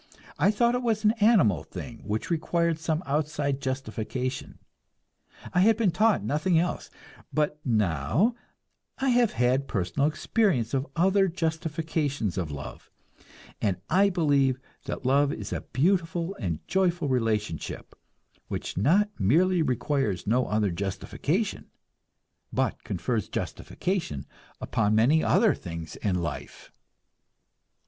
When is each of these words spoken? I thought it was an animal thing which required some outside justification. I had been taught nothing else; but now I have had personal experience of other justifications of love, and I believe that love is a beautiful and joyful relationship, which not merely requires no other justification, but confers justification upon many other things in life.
I 0.39 0.49
thought 0.49 0.73
it 0.73 0.81
was 0.81 1.03
an 1.03 1.11
animal 1.21 1.61
thing 1.63 1.99
which 2.07 2.31
required 2.31 2.79
some 2.79 3.03
outside 3.05 3.61
justification. 3.61 4.57
I 5.53 5.59
had 5.59 5.77
been 5.77 5.91
taught 5.91 6.23
nothing 6.23 6.57
else; 6.57 6.89
but 7.31 7.59
now 7.63 8.33
I 8.97 9.09
have 9.09 9.33
had 9.33 9.67
personal 9.67 10.07
experience 10.07 10.73
of 10.73 10.87
other 10.95 11.27
justifications 11.27 12.35
of 12.35 12.49
love, 12.49 12.89
and 13.61 13.77
I 13.91 14.09
believe 14.09 14.59
that 14.85 15.05
love 15.05 15.31
is 15.31 15.53
a 15.53 15.61
beautiful 15.71 16.33
and 16.39 16.67
joyful 16.67 17.07
relationship, 17.07 17.93
which 18.47 18.77
not 18.77 19.07
merely 19.19 19.61
requires 19.61 20.25
no 20.25 20.47
other 20.47 20.71
justification, 20.71 21.67
but 22.51 22.83
confers 22.83 23.29
justification 23.29 24.25
upon 24.59 24.95
many 24.95 25.23
other 25.23 25.53
things 25.53 25.95
in 25.97 26.15
life. 26.23 26.71